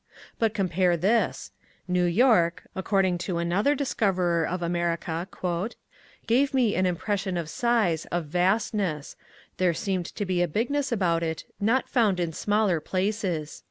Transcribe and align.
But 0.39 0.55
compare 0.55 0.97
this 0.97 1.51
"New 1.87 2.05
York," 2.05 2.63
according 2.75 3.19
to 3.19 3.37
another 3.37 3.75
discoverer 3.75 4.47
of 4.47 4.63
America, 4.63 5.27
"gave 6.25 6.55
me 6.55 6.73
an 6.75 6.87
impression 6.87 7.37
of 7.37 7.47
size, 7.47 8.05
of 8.07 8.25
vastness; 8.25 9.15
there 9.57 9.75
seemed 9.75 10.07
to 10.07 10.25
be 10.25 10.41
a 10.41 10.47
big 10.47 10.71
ness 10.71 10.91
about 10.91 11.21
it 11.21 11.43
not 11.59 11.87
found 11.87 12.19
in 12.19 12.33
smaller 12.33 12.79
places." 12.79 13.59